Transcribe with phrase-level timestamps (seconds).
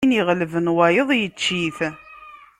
[0.05, 1.79] Win iɣelben wayeḍ, yečč-it!